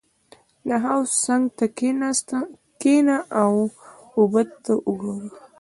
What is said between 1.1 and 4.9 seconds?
څنګ ته کښېنه او اوبه ته